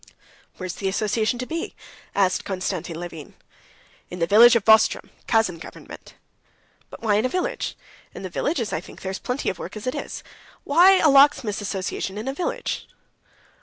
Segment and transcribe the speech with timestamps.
[0.57, 1.75] "Where is the association to be?"
[2.15, 3.35] asked Konstantin Levin.
[4.09, 6.15] "In the village of Vozdrem, Kazan government."
[6.89, 7.77] "But why in a village?
[8.15, 10.23] In the villages, I think, there is plenty of work as it is.
[10.63, 12.87] Why a locksmiths' association in a village?"